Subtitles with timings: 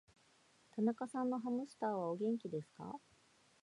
[0.71, 2.91] 田中さんのハムスターは、お元気ですか。